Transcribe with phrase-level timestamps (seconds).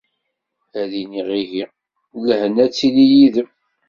[0.81, 1.63] Ad iniɣ ihi:
[2.27, 3.49] Lehna ad tili yid-m!